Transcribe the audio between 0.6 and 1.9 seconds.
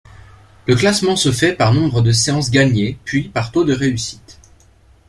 Le classement se fait par